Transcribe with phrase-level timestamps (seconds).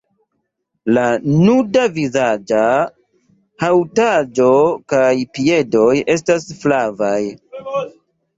[0.97, 1.01] La
[1.33, 2.61] nuda vizaĝa
[3.65, 4.49] haŭtaĵo
[4.95, 5.05] kaj
[5.37, 7.21] piedoj estas flavaj.